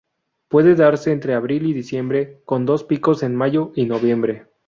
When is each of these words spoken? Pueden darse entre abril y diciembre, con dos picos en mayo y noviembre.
Pueden 0.49 0.77
darse 0.77 1.11
entre 1.11 1.35
abril 1.35 1.67
y 1.67 1.73
diciembre, 1.73 2.41
con 2.45 2.65
dos 2.65 2.83
picos 2.83 3.21
en 3.21 3.35
mayo 3.35 3.71
y 3.75 3.85
noviembre. 3.85 4.47